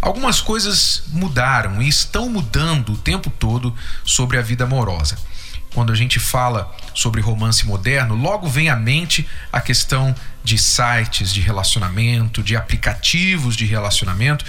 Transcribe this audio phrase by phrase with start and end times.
[0.00, 5.16] algumas coisas mudaram e estão mudando o tempo todo sobre a vida amorosa.
[5.72, 11.32] Quando a gente fala sobre romance moderno, logo vem à mente a questão de sites
[11.32, 14.44] de relacionamento, de aplicativos de relacionamento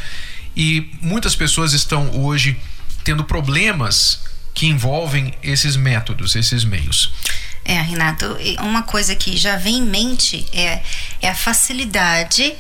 [0.56, 2.60] e muitas pessoas estão hoje
[3.04, 7.14] tendo problemas que envolvem esses métodos, esses meios.
[7.64, 10.82] É, Renato, uma coisa que já vem em mente é,
[11.22, 12.54] é a facilidade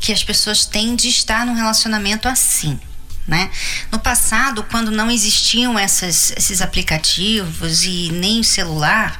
[0.00, 2.78] que as pessoas têm de estar num relacionamento assim.
[3.26, 3.50] Né?
[3.92, 9.18] No passado, quando não existiam essas, esses aplicativos e nem o celular,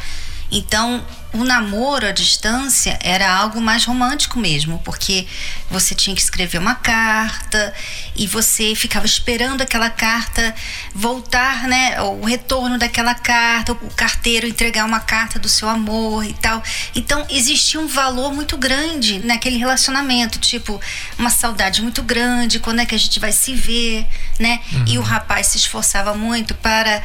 [0.50, 1.06] então
[1.39, 5.27] o namoro à distância era algo mais romântico mesmo, porque
[5.70, 7.72] você tinha que escrever uma carta
[8.17, 10.55] e você ficava esperando aquela carta
[10.95, 12.00] voltar, né?
[12.03, 16.62] O retorno daquela carta, o carteiro entregar uma carta do seu amor e tal.
[16.95, 20.80] Então existia um valor muito grande naquele relacionamento, tipo,
[21.19, 24.06] uma saudade muito grande, quando é que a gente vai se ver,
[24.39, 24.61] né?
[24.73, 24.84] Uhum.
[24.89, 27.02] E o rapaz se esforçava muito para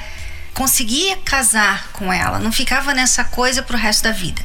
[0.53, 4.43] conseguia casar com ela, não ficava nessa coisa pro resto da vida.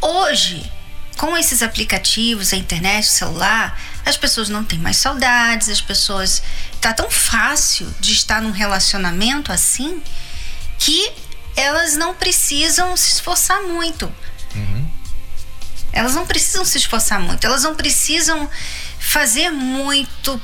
[0.00, 0.70] Hoje,
[1.16, 6.42] com esses aplicativos, a internet, o celular, as pessoas não têm mais saudades, as pessoas.
[6.80, 10.02] Tá tão fácil de estar num relacionamento assim
[10.78, 11.12] que
[11.54, 14.10] elas não precisam se esforçar muito.
[14.54, 14.88] Uhum.
[15.92, 18.48] Elas não precisam se esforçar muito, elas não precisam
[18.98, 20.40] fazer muito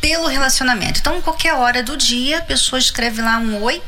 [0.00, 1.00] pelo relacionamento.
[1.00, 3.82] Então, qualquer hora do dia, a pessoa escreve lá um oi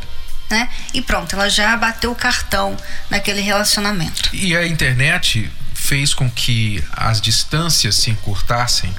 [0.51, 0.69] né?
[0.95, 2.77] E pronto, ela já bateu o cartão
[3.11, 4.31] naquele relacionamento.
[4.33, 8.95] E a internet fez com que as distâncias se encurtassem.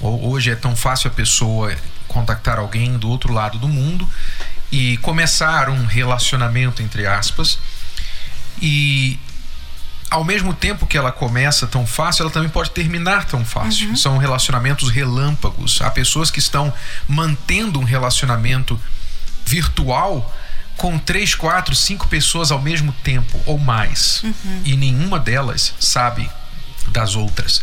[0.00, 1.74] Hoje é tão fácil a pessoa
[2.06, 4.08] contactar alguém do outro lado do mundo
[4.70, 7.58] e começar um relacionamento entre aspas.
[8.60, 9.18] E
[10.10, 13.90] ao mesmo tempo que ela começa tão fácil, ela também pode terminar tão fácil.
[13.90, 13.96] Uhum.
[13.96, 15.80] São relacionamentos relâmpagos.
[15.82, 16.72] Há pessoas que estão
[17.06, 18.80] mantendo um relacionamento
[19.44, 20.34] virtual
[20.78, 24.22] com três, quatro, cinco pessoas ao mesmo tempo ou mais.
[24.22, 24.62] Uhum.
[24.64, 26.30] E nenhuma delas sabe
[26.92, 27.62] das outras.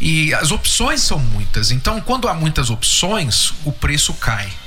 [0.00, 1.70] E as opções são muitas.
[1.70, 4.52] Então, quando há muitas opções, o preço cai.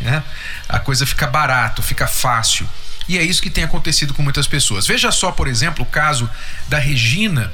[0.00, 0.22] Né?
[0.66, 2.66] A coisa fica barato, fica fácil.
[3.06, 4.86] E é isso que tem acontecido com muitas pessoas.
[4.86, 6.28] Veja só, por exemplo, o caso
[6.68, 7.52] da Regina,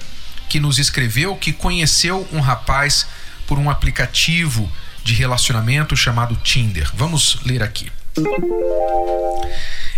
[0.48, 3.06] que nos escreveu que conheceu um rapaz
[3.48, 4.70] por um aplicativo
[5.02, 6.88] de relacionamento chamado Tinder.
[6.94, 7.90] Vamos ler aqui.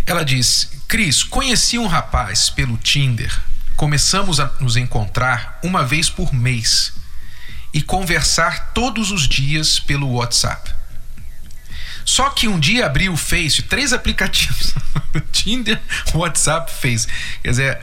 [0.05, 3.35] Ela diz: Cris, conheci um rapaz pelo Tinder.
[3.75, 6.93] Começamos a nos encontrar uma vez por mês
[7.73, 10.71] e conversar todos os dias pelo WhatsApp.
[12.05, 14.75] Só que um dia abri o Face, três aplicativos:
[15.31, 15.81] Tinder,
[16.13, 17.07] WhatsApp, Face.
[17.41, 17.81] Quer dizer,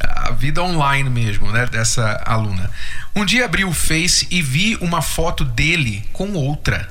[0.00, 2.70] a vida online mesmo, né, dessa aluna.
[3.14, 6.88] Um dia abri o Face e vi uma foto dele com outra.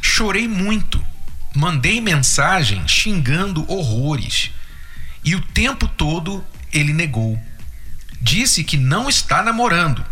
[0.00, 1.11] Chorei muito
[1.54, 4.50] Mandei mensagem xingando horrores.
[5.24, 7.38] E o tempo todo ele negou.
[8.20, 10.04] Disse que não está namorando,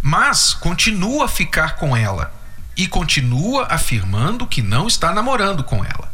[0.00, 2.32] mas continua a ficar com ela
[2.76, 6.12] e continua afirmando que não está namorando com ela.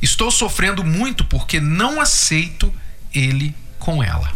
[0.00, 2.72] Estou sofrendo muito porque não aceito
[3.12, 4.32] ele com ela.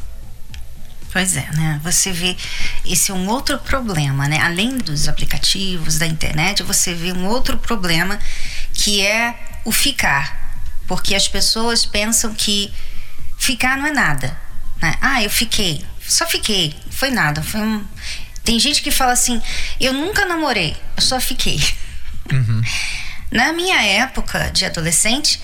[1.13, 1.81] Pois é, né?
[1.83, 2.37] Você vê
[2.85, 4.39] esse é um outro problema, né?
[4.39, 8.19] Além dos aplicativos, da internet, você vê um outro problema
[8.77, 10.61] que é o ficar.
[10.87, 12.73] Porque as pessoas pensam que
[13.39, 14.39] ficar não é nada.
[14.81, 14.95] Né?
[15.01, 15.85] Ah, eu fiquei.
[16.01, 16.75] Só fiquei.
[16.91, 17.43] Foi nada.
[17.43, 17.85] Foi um...
[18.45, 19.43] Tem gente que fala assim:
[19.81, 21.61] eu nunca namorei, eu só fiquei.
[22.33, 22.63] Uhum.
[23.33, 25.41] Na minha época de adolescente,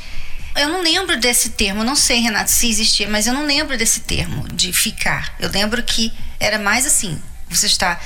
[0.54, 4.00] eu não lembro desse termo, não sei, Renato, se existia, mas eu não lembro desse
[4.00, 5.34] termo de ficar.
[5.40, 7.20] Eu lembro que era mais assim:
[7.50, 7.98] você está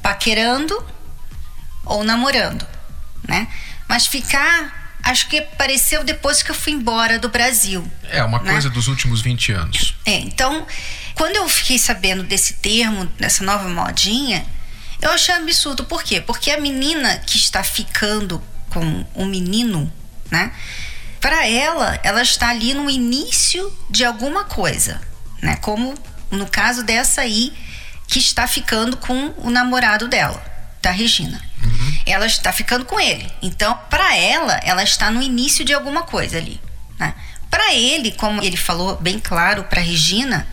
[0.00, 0.82] paquerando
[1.84, 2.66] ou namorando,
[3.26, 3.48] né?
[3.88, 7.90] Mas ficar, acho que apareceu depois que eu fui embora do Brasil.
[8.04, 8.52] É, uma né?
[8.52, 9.94] coisa dos últimos 20 anos.
[10.04, 10.66] É, então,
[11.14, 14.44] quando eu fiquei sabendo desse termo, dessa nova modinha,
[15.00, 15.84] eu achei absurdo.
[15.84, 16.20] Por quê?
[16.20, 19.90] Porque a menina que está ficando com o menino,
[20.30, 20.52] né?
[21.20, 25.00] para ela, ela está ali no início de alguma coisa,
[25.42, 25.56] né?
[25.56, 25.94] Como
[26.30, 27.52] no caso dessa aí
[28.06, 30.42] que está ficando com o namorado dela,
[30.80, 31.40] da Regina.
[32.10, 33.30] Ela está ficando com ele.
[33.42, 36.60] Então, para ela, ela está no início de alguma coisa ali.
[36.98, 37.14] Né?
[37.50, 40.46] Para ele, como ele falou bem claro para Regina,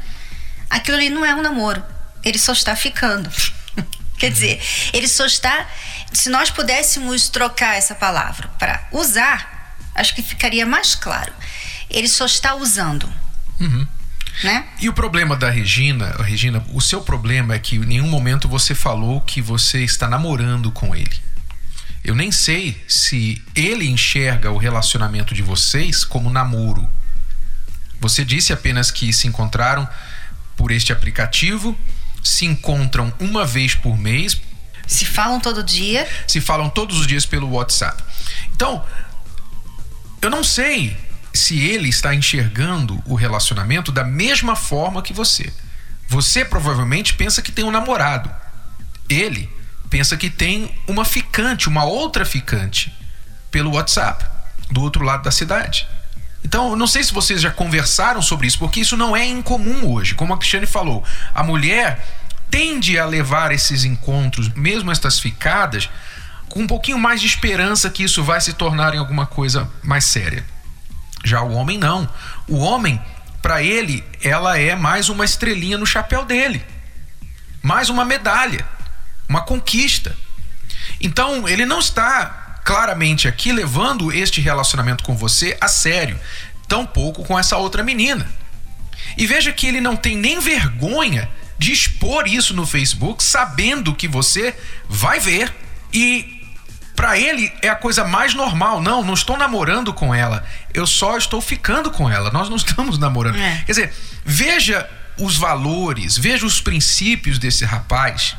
[0.70, 1.84] aquilo ali não é um namoro.
[2.24, 3.30] Ele só está ficando.
[4.18, 4.62] Quer dizer,
[4.94, 5.68] ele só está.
[6.14, 11.34] Se nós pudéssemos trocar essa palavra para usar, acho que ficaria mais claro.
[11.90, 13.12] Ele só está usando.
[13.60, 13.86] Uhum.
[14.44, 14.66] Né?
[14.80, 18.76] E o problema da Regina, Regina, o seu problema é que em nenhum momento você
[18.76, 21.25] falou que você está namorando com ele.
[22.06, 26.88] Eu nem sei se ele enxerga o relacionamento de vocês como namoro.
[28.00, 29.90] Você disse apenas que se encontraram
[30.56, 31.76] por este aplicativo,
[32.24, 34.40] se encontram uma vez por mês.
[34.86, 36.08] Se falam todo dia.
[36.28, 38.04] Se falam todos os dias pelo WhatsApp.
[38.54, 38.86] Então,
[40.22, 40.96] eu não sei
[41.34, 45.52] se ele está enxergando o relacionamento da mesma forma que você.
[46.08, 48.30] Você provavelmente pensa que tem um namorado.
[49.10, 49.50] Ele
[49.96, 52.94] pensa que tem uma ficante, uma outra ficante,
[53.50, 54.26] pelo WhatsApp,
[54.70, 55.88] do outro lado da cidade.
[56.44, 60.14] Então, não sei se vocês já conversaram sobre isso, porque isso não é incomum hoje.
[60.14, 61.02] Como a Cristiane falou,
[61.34, 62.06] a mulher
[62.52, 65.90] tende a levar esses encontros, mesmo estas ficadas,
[66.50, 70.04] com um pouquinho mais de esperança que isso vai se tornar em alguma coisa mais
[70.04, 70.46] séria.
[71.24, 72.06] Já o homem não.
[72.50, 73.02] O homem,
[73.42, 76.62] para ele, ela é mais uma estrelinha no chapéu dele.
[77.64, 78.75] Mais uma medalha
[79.28, 80.16] uma conquista.
[81.00, 86.20] Então, ele não está claramente aqui levando este relacionamento com você a sério,
[86.68, 88.28] tampouco com essa outra menina.
[89.18, 94.08] E veja que ele não tem nem vergonha de expor isso no Facebook, sabendo que
[94.08, 94.56] você
[94.90, 95.54] vai ver.
[95.94, 96.44] E
[96.96, 98.82] para ele é a coisa mais normal.
[98.82, 100.46] Não, não estou namorando com ela.
[100.74, 102.32] Eu só estou ficando com ela.
[102.32, 103.38] Nós não estamos namorando.
[103.38, 103.64] É.
[103.66, 103.94] Quer dizer,
[104.26, 108.36] veja os valores, veja os princípios desse rapaz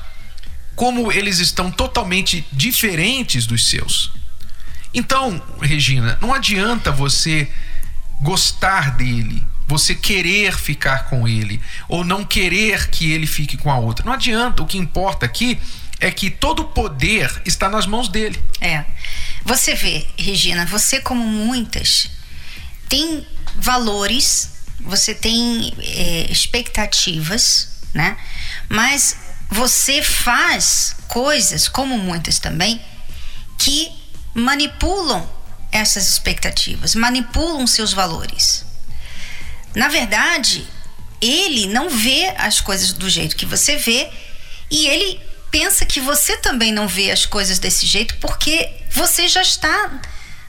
[0.76, 4.12] como eles estão totalmente diferentes dos seus.
[4.94, 7.49] Então, Regina, não adianta você
[8.20, 13.78] gostar dele, você querer ficar com ele, ou não querer que ele fique com a
[13.78, 14.05] outra.
[14.05, 14.62] Não adianta.
[14.62, 15.58] O que importa aqui
[15.99, 18.40] é que todo o poder está nas mãos dele.
[18.61, 18.84] É.
[19.44, 22.11] Você vê, Regina, você, como muitas,
[22.88, 23.26] tem
[23.56, 28.17] valores, você tem é, expectativas, né?
[28.69, 32.81] Mas você faz coisas, como muitas também,
[33.58, 33.90] que
[34.34, 35.28] manipulam
[35.72, 38.64] essas expectativas, manipulam seus valores.
[39.75, 40.66] Na verdade,
[41.20, 44.10] ele não vê as coisas do jeito que você vê
[44.70, 45.20] e ele
[45.50, 50.00] pensa que você também não vê as coisas desse jeito porque você já está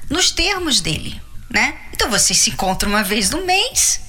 [0.10, 1.78] nos termos dele, né?
[1.94, 4.07] Então você se encontra uma vez no mês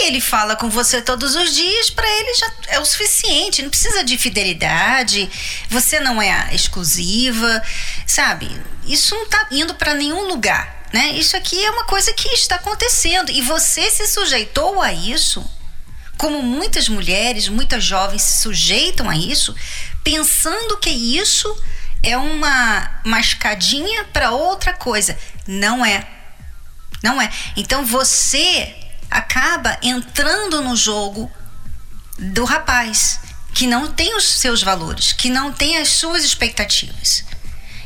[0.00, 4.04] ele fala com você todos os dias, para ele já é o suficiente, não precisa
[4.04, 5.30] de fidelidade,
[5.68, 7.62] você não é exclusiva,
[8.06, 8.50] sabe?
[8.86, 11.12] Isso não está indo para nenhum lugar, né?
[11.12, 15.44] Isso aqui é uma coisa que está acontecendo e você se sujeitou a isso,
[16.16, 19.54] como muitas mulheres, muitas jovens se sujeitam a isso,
[20.02, 21.54] pensando que isso
[22.02, 25.18] é uma, escadinha para outra coisa.
[25.46, 26.06] Não é.
[27.02, 27.30] Não é.
[27.56, 28.74] Então você
[29.10, 31.30] acaba entrando no jogo
[32.18, 33.20] do rapaz
[33.54, 37.24] que não tem os seus valores, que não tem as suas expectativas.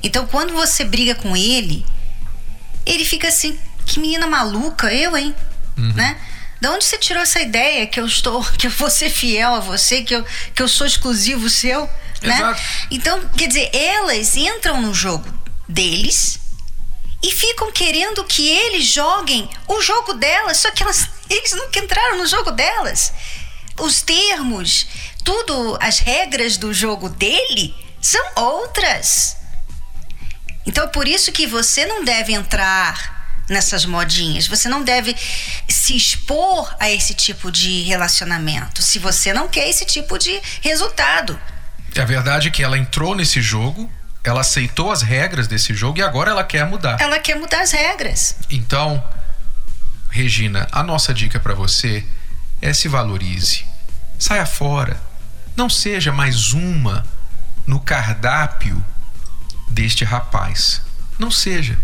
[0.02, 1.86] Então, quando você briga com ele,
[2.84, 5.34] ele fica assim: que menina maluca, eu, hein?
[5.76, 5.92] Uhum.
[5.94, 6.18] Né?
[6.60, 9.60] Da onde você tirou essa ideia que eu estou, que eu vou ser fiel a
[9.60, 11.88] você, que eu, que eu sou exclusivo seu?
[12.22, 12.56] Né?
[12.90, 15.26] Então, quer dizer, elas entram no jogo
[15.68, 16.38] deles
[17.22, 22.18] e ficam querendo que eles joguem o jogo delas, só que elas, eles nunca entraram
[22.18, 23.12] no jogo delas.
[23.78, 24.86] Os termos,
[25.24, 29.36] tudo, as regras do jogo dele são outras.
[30.66, 34.46] Então, por isso que você não deve entrar nessas modinhas.
[34.46, 35.16] Você não deve
[35.68, 41.38] se expor a esse tipo de relacionamento se você não quer esse tipo de resultado.
[41.96, 43.90] A verdade é que ela entrou nesse jogo
[44.24, 47.00] ela aceitou as regras desse jogo e agora ela quer mudar.
[47.00, 48.36] Ela quer mudar as regras.
[48.50, 49.02] Então,
[50.10, 52.04] Regina, a nossa dica para você
[52.60, 53.64] é se valorize.
[54.18, 55.00] Saia fora.
[55.56, 57.04] Não seja mais uma
[57.66, 58.84] no cardápio
[59.68, 60.82] deste rapaz.
[61.18, 61.78] Não seja.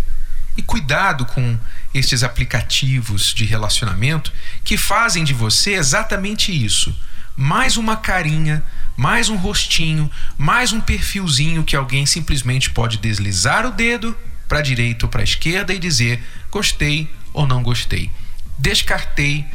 [0.56, 1.58] E cuidado com
[1.94, 6.94] estes aplicativos de relacionamento que fazem de você exatamente isso.
[7.36, 8.62] Mais uma carinha
[8.98, 14.14] mais um rostinho, mais um perfilzinho que alguém simplesmente pode deslizar o dedo
[14.48, 18.10] para direita ou para esquerda e dizer gostei ou não gostei.
[18.58, 19.46] Descartei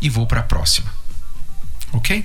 [0.00, 0.92] e vou para a próxima.
[1.92, 2.24] Ok?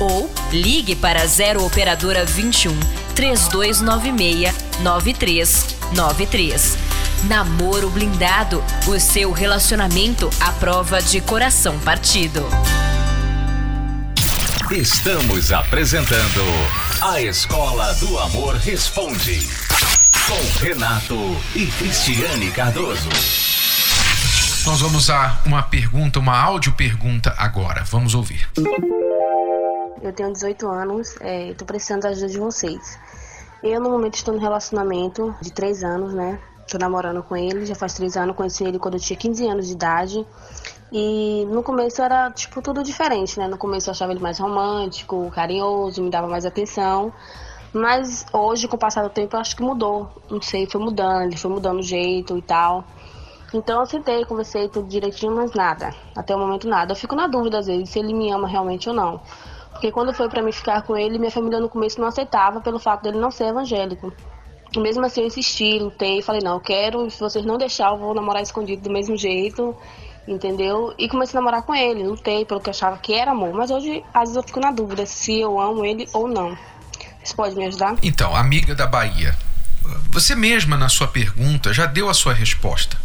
[0.00, 2.78] ou ligue para 0 operadora 21
[3.14, 6.78] 3296 9393.
[7.24, 12.46] Namoro blindado, o seu relacionamento à prova de coração partido.
[14.70, 16.42] Estamos apresentando
[17.00, 19.48] A Escola do Amor Responde
[20.26, 23.08] com Renato e Cristiane Cardoso.
[24.66, 27.84] Nós vamos a uma pergunta, uma áudio pergunta agora.
[27.84, 28.48] Vamos ouvir.
[30.02, 32.98] Eu tenho 18 anos e estou precisando da ajuda de vocês.
[33.62, 36.38] Eu, no momento, estou no relacionamento de 3 anos, né?
[36.60, 38.36] Estou namorando com ele, já faz 3 anos.
[38.36, 40.26] Conheci ele quando eu tinha 15 anos de idade.
[40.92, 43.48] E no começo era, tipo, tudo diferente, né?
[43.48, 47.12] No começo eu achava ele mais romântico, carinhoso, me dava mais atenção.
[47.72, 50.08] Mas hoje, com o passar do tempo, eu acho que mudou.
[50.30, 52.84] Não sei, foi mudando, ele foi mudando o jeito e tal.
[53.52, 55.94] Então eu sentei, conversei tudo direitinho, mas nada.
[56.16, 56.92] Até o momento nada.
[56.92, 59.20] Eu fico na dúvida às vezes se ele me ama realmente ou não.
[59.76, 62.78] Porque quando foi para mim ficar com ele, minha família no começo não aceitava pelo
[62.78, 64.10] fato dele não ser evangélico.
[64.74, 68.14] Mesmo assim eu insisti, lutei, falei, não, eu quero, se vocês não deixarem, eu vou
[68.14, 69.76] namorar escondido do mesmo jeito,
[70.26, 70.94] entendeu?
[70.98, 73.52] E comecei a namorar com ele, lutei pelo que eu achava que era amor.
[73.52, 76.56] Mas hoje, às vezes eu fico na dúvida se eu amo ele ou não.
[77.22, 77.96] Você pode me ajudar?
[78.02, 79.36] Então, amiga da Bahia,
[80.10, 82.96] você mesma na sua pergunta já deu a sua resposta.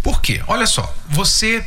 [0.00, 0.40] Por quê?
[0.46, 1.66] Olha só, você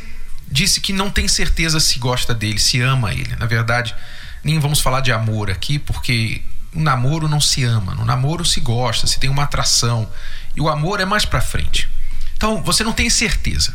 [0.50, 3.36] disse que não tem certeza se gosta dele, se ama ele.
[3.36, 3.94] Na verdade,
[4.42, 6.42] nem vamos falar de amor aqui, porque
[6.74, 10.08] o namoro não se ama, no namoro se gosta, se tem uma atração,
[10.54, 11.88] e o amor é mais para frente.
[12.36, 13.74] Então, você não tem certeza.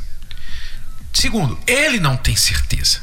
[1.14, 3.02] Segundo, ele não tem certeza.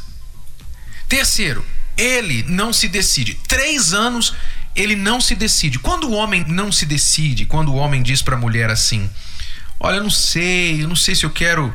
[1.08, 1.64] Terceiro,
[1.96, 3.34] ele não se decide.
[3.46, 4.34] Três anos
[4.74, 5.78] ele não se decide.
[5.78, 9.08] Quando o homem não se decide, quando o homem diz para a mulher assim:
[9.78, 11.74] Olha, eu não sei, eu não sei se eu quero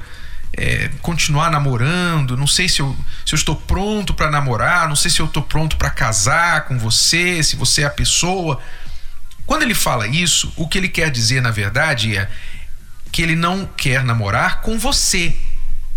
[0.58, 5.12] é, continuar namorando, não sei se eu, se eu estou pronto para namorar, não sei
[5.12, 8.62] se eu estou pronto para casar com você, se você é a pessoa.
[9.46, 12.30] Quando ele fala isso, o que ele quer dizer na verdade é
[13.12, 15.36] que ele não quer namorar com você,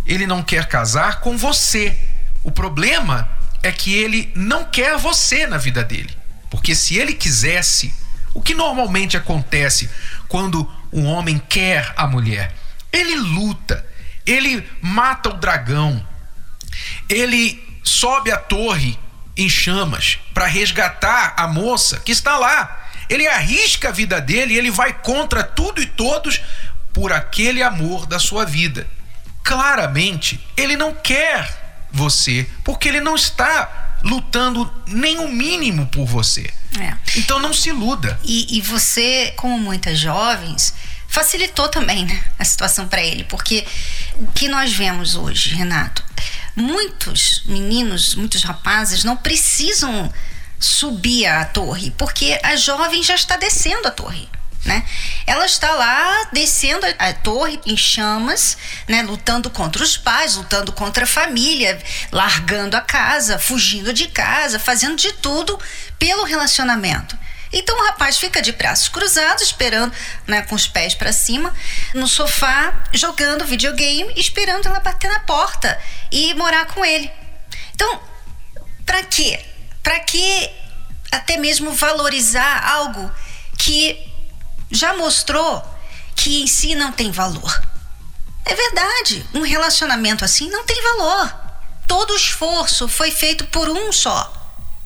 [0.04, 1.96] ele não quer casar com você.
[2.42, 3.28] O problema
[3.62, 6.10] é que ele não quer você na vida dele.
[6.50, 7.92] Porque se ele quisesse,
[8.34, 9.90] o que normalmente acontece
[10.28, 12.54] quando um homem quer a mulher?
[12.92, 13.84] Ele luta,
[14.28, 16.06] ele mata o dragão,
[17.08, 18.98] ele sobe a torre
[19.34, 22.90] em chamas para resgatar a moça que está lá.
[23.08, 26.42] Ele arrisca a vida dele e ele vai contra tudo e todos
[26.92, 28.86] por aquele amor da sua vida.
[29.42, 36.50] Claramente, ele não quer você porque ele não está lutando nem o mínimo por você.
[36.78, 36.94] É.
[37.16, 38.20] Então não se iluda.
[38.22, 40.74] E, e você, como muitas jovens,
[41.08, 43.66] facilitou também né, a situação para ele, porque
[44.16, 46.04] o que nós vemos hoje, Renato,
[46.54, 50.12] muitos meninos, muitos rapazes não precisam
[50.60, 54.28] subir a torre, porque a jovem já está descendo a torre.
[54.64, 54.84] Né?
[55.26, 59.02] Ela está lá descendo a, torre em chamas, né?
[59.02, 61.80] lutando contra os pais, lutando contra a família,
[62.12, 65.58] largando a casa, fugindo de casa, fazendo de tudo
[65.98, 67.16] pelo relacionamento.
[67.52, 69.92] Então o rapaz fica de braços cruzados, esperando,
[70.26, 71.54] né, com os pés para cima,
[71.94, 75.80] no sofá, jogando videogame, esperando ela bater na porta
[76.12, 77.10] e morar com ele.
[77.74, 78.00] Então,
[78.84, 79.44] para quê?
[79.82, 80.50] Para que
[81.10, 83.10] até mesmo valorizar algo
[83.56, 84.06] que
[84.70, 85.64] já mostrou
[86.14, 87.62] que em si não tem valor?
[88.44, 91.34] É verdade, um relacionamento assim não tem valor.
[91.86, 94.37] Todo esforço foi feito por um só.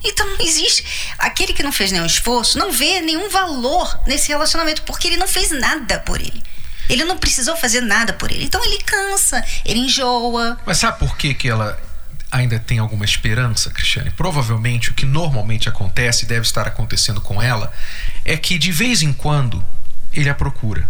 [0.03, 0.83] Então não existe.
[1.17, 5.27] Aquele que não fez nenhum esforço não vê nenhum valor nesse relacionamento, porque ele não
[5.27, 6.43] fez nada por ele.
[6.89, 8.43] Ele não precisou fazer nada por ele.
[8.43, 10.59] Então ele cansa, ele enjoa.
[10.65, 11.79] Mas sabe por que, que ela
[12.29, 14.09] ainda tem alguma esperança, Cristiane?
[14.09, 17.71] Provavelmente o que normalmente acontece, deve estar acontecendo com ela,
[18.25, 19.63] é que de vez em quando
[20.11, 20.89] ele a procura.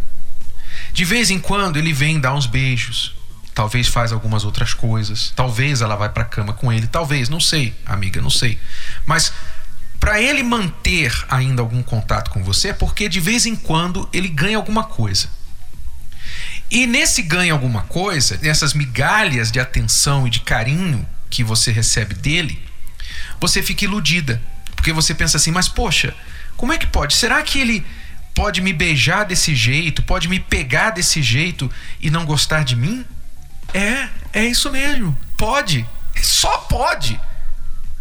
[0.91, 3.15] De vez em quando ele vem dar uns beijos,
[3.53, 7.75] talvez faz algumas outras coisas, talvez ela vai para cama com ele, talvez, não sei,
[7.85, 8.59] amiga, não sei.
[9.05, 9.31] Mas
[9.99, 14.27] para ele manter ainda algum contato com você, é porque de vez em quando ele
[14.27, 15.29] ganha alguma coisa.
[16.69, 22.15] E nesse ganha alguma coisa, nessas migalhas de atenção e de carinho que você recebe
[22.15, 22.59] dele,
[23.39, 24.41] você fica iludida,
[24.75, 26.15] porque você pensa assim, mas poxa,
[26.57, 27.13] Como é que pode?
[27.13, 27.85] Será que ele
[28.33, 33.05] pode me beijar desse jeito, pode me pegar desse jeito e não gostar de mim?
[33.73, 35.17] É, é isso mesmo.
[35.37, 35.87] Pode.
[36.21, 37.19] Só pode.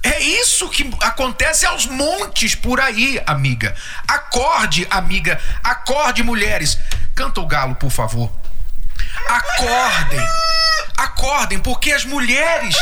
[0.02, 3.74] É isso que acontece aos montes por aí, amiga.
[4.06, 5.40] Acorde, amiga.
[5.62, 6.78] Acorde, mulheres.
[7.14, 8.30] Canta o galo, por favor.
[9.28, 10.28] Acordem.
[10.96, 12.76] Acordem, porque as mulheres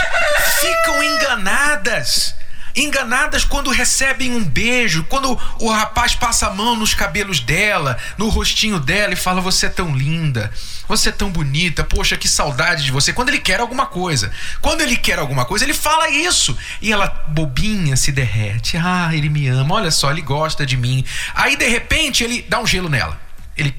[0.60, 2.34] ficam enganadas
[2.74, 8.28] enganadas quando recebem um beijo, quando o rapaz passa a mão nos cabelos dela, no
[8.28, 10.52] rostinho dela e fala: Você é tão linda,
[10.88, 13.12] você é tão bonita, poxa, que saudade de você.
[13.12, 17.08] Quando ele quer alguma coisa, quando ele quer alguma coisa, ele fala isso e ela,
[17.28, 18.76] bobinha, se derrete.
[18.76, 21.04] Ah, ele me ama, olha só, ele gosta de mim.
[21.34, 23.20] Aí de repente ele dá um gelo nela.
[23.56, 23.74] Ele,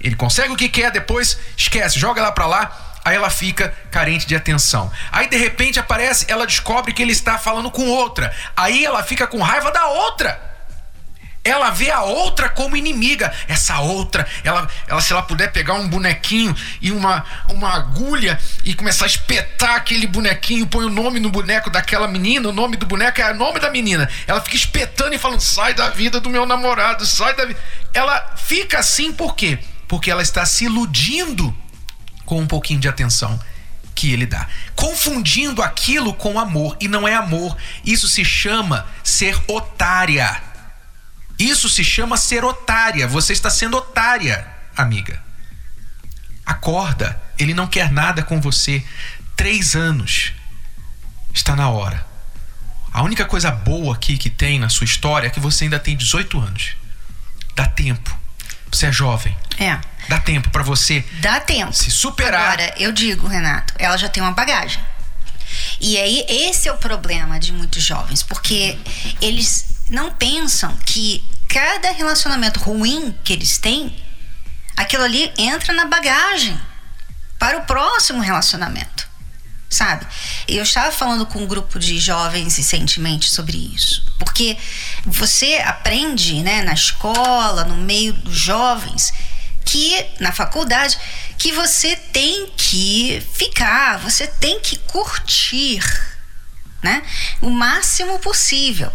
[0.00, 4.26] ele consegue o que quer, depois esquece, joga ela pra lá Aí ela fica carente
[4.26, 4.90] de atenção.
[5.10, 8.34] Aí de repente aparece, ela descobre que ele está falando com outra.
[8.56, 10.52] Aí ela fica com raiva da outra.
[11.44, 13.32] Ela vê a outra como inimiga.
[13.48, 18.72] Essa outra, ela, ela se ela puder pegar um bonequinho e uma, uma agulha e
[18.74, 22.86] começar a espetar aquele bonequinho, põe o nome no boneco daquela menina, o nome do
[22.86, 24.08] boneco é o nome da menina.
[24.28, 27.58] Ela fica espetando e falando: sai da vida do meu namorado, sai da vida.
[27.92, 29.58] Ela fica assim por quê?
[29.88, 31.52] Porque ela está se iludindo
[32.32, 33.38] com um pouquinho de atenção
[33.94, 37.54] que ele dá, confundindo aquilo com amor e não é amor.
[37.84, 40.42] Isso se chama ser otária.
[41.38, 43.06] Isso se chama ser otária.
[43.06, 45.22] Você está sendo otária, amiga.
[46.46, 47.20] Acorda.
[47.38, 48.82] Ele não quer nada com você.
[49.36, 50.32] Três anos.
[51.34, 52.02] Está na hora.
[52.94, 55.94] A única coisa boa aqui que tem na sua história é que você ainda tem
[55.94, 56.76] 18 anos.
[57.54, 58.18] Dá tempo.
[58.72, 59.36] Você é jovem.
[59.58, 59.78] É.
[60.08, 61.04] Dá tempo para você.
[61.20, 61.72] Dá tempo.
[61.72, 62.54] Se superar.
[62.54, 64.82] Agora, eu digo, Renato, ela já tem uma bagagem.
[65.80, 68.78] E aí, esse é o problema de muitos jovens, porque
[69.20, 73.94] eles não pensam que cada relacionamento ruim que eles têm,
[74.76, 76.58] aquilo ali entra na bagagem
[77.38, 79.11] para o próximo relacionamento
[79.72, 80.06] sabe?
[80.46, 84.56] Eu estava falando com um grupo de jovens recentemente sobre isso, porque
[85.06, 89.12] você aprende, né, na escola, no meio dos jovens,
[89.64, 90.98] que na faculdade,
[91.38, 95.82] que você tem que ficar, você tem que curtir,
[96.82, 97.02] né?
[97.40, 98.92] O máximo possível.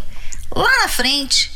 [0.51, 1.51] Lá na frente,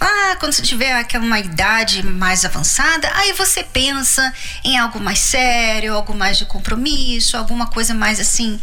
[0.00, 4.32] ah, quando você tiver aquela uma idade mais avançada, aí você pensa
[4.64, 8.60] em algo mais sério, algo mais de compromisso, alguma coisa mais assim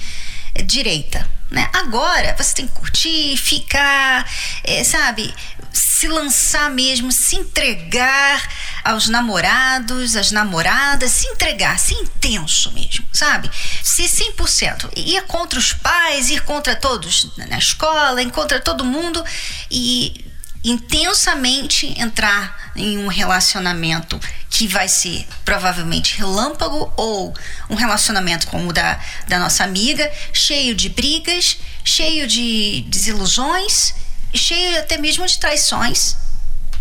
[0.65, 1.67] direita, né?
[1.73, 4.29] Agora você tem que curtir, ficar,
[4.63, 5.33] é, sabe,
[5.71, 8.47] se lançar mesmo, se entregar
[8.83, 13.49] aos namorados, às namoradas, se entregar, ser intenso mesmo, sabe?
[13.81, 14.91] Ser 100%.
[14.95, 19.23] Ir contra os pais, ir contra todos na escola, ir contra todo mundo
[19.71, 20.32] e
[20.63, 27.35] intensamente entrar em um relacionamento que vai ser provavelmente relâmpago ou
[27.69, 33.93] um relacionamento como o da, da nossa amiga, cheio de brigas, cheio de desilusões,
[34.33, 36.15] cheio até mesmo de traições,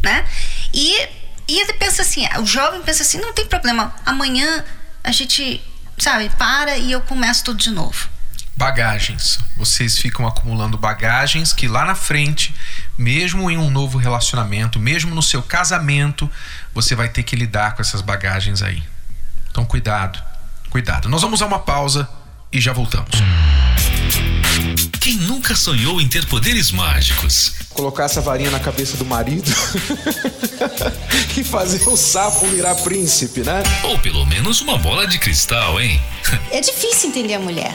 [0.02, 0.26] né?
[0.72, 1.08] E,
[1.48, 4.64] e ele pensa assim, o jovem pensa assim, não tem problema, amanhã
[5.02, 5.60] a gente,
[5.98, 8.11] sabe, para e eu começo tudo de novo
[8.62, 9.40] bagagens.
[9.56, 12.54] Vocês ficam acumulando bagagens que lá na frente,
[12.96, 16.30] mesmo em um novo relacionamento, mesmo no seu casamento,
[16.72, 18.80] você vai ter que lidar com essas bagagens aí.
[19.50, 20.22] Então, cuidado,
[20.70, 21.08] cuidado.
[21.08, 22.08] Nós vamos a uma pausa
[22.52, 23.20] e já voltamos.
[25.00, 27.54] Quem nunca sonhou em ter poderes mágicos?
[27.70, 29.50] Colocar essa varinha na cabeça do marido
[31.36, 33.62] e fazer o sapo virar príncipe, né?
[33.84, 36.00] Ou pelo menos uma bola de cristal, hein?
[36.50, 37.72] É difícil entender a mulher.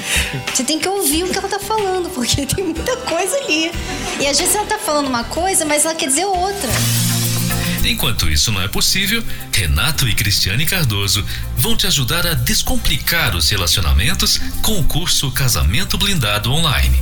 [0.53, 3.71] Você tem que ouvir o que ela tá falando, porque tem muita coisa ali.
[4.19, 6.69] E às vezes ela tá falando uma coisa, mas ela quer dizer outra.
[7.87, 9.23] Enquanto isso não é possível,
[9.53, 15.97] Renato e Cristiane Cardoso vão te ajudar a descomplicar os relacionamentos com o curso Casamento
[15.97, 17.01] Blindado Online.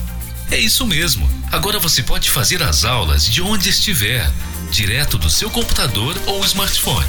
[0.52, 1.28] É isso mesmo.
[1.52, 4.32] Agora você pode fazer as aulas de onde estiver,
[4.70, 7.08] direto do seu computador ou smartphone.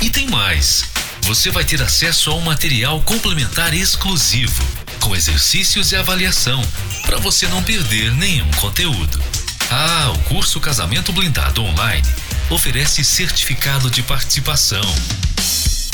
[0.00, 0.82] E tem mais.
[1.20, 4.66] Você vai ter acesso a um material complementar exclusivo,
[4.98, 6.60] com exercícios e avaliação,
[7.02, 9.22] para você não perder nenhum conteúdo.
[9.70, 12.21] Ah, o curso Casamento Blindado Online
[12.52, 14.84] oferece certificado de participação.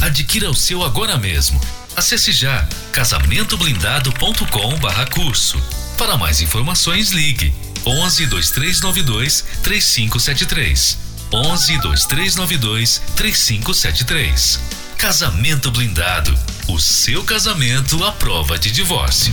[0.03, 1.61] Adquira o seu agora mesmo.
[1.97, 5.63] Acesse já casamentoblindado.com/curso.
[5.97, 7.55] Para mais informações, ligue
[7.87, 10.99] 11 2392 3573.
[11.33, 14.59] 11 2392 3573.
[14.97, 16.37] Casamento Blindado.
[16.67, 19.33] O seu casamento à prova de divórcio.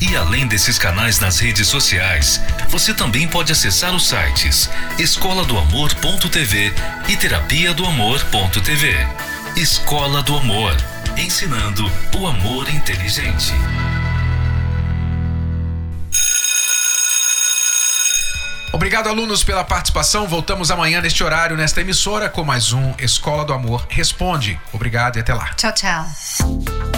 [0.00, 5.58] E além desses canais nas redes sociais, você também pode acessar os sites escola do
[5.58, 6.72] amor.tv
[7.08, 8.94] e terapia do amor.tv.
[9.56, 10.76] Escola do Amor,
[11.16, 13.52] ensinando o amor inteligente.
[18.72, 20.28] Obrigado, alunos, pela participação.
[20.28, 24.60] Voltamos amanhã neste horário, nesta emissora, com mais um Escola do Amor Responde.
[24.72, 25.50] Obrigado e até lá.
[25.56, 26.97] Tchau, tchau.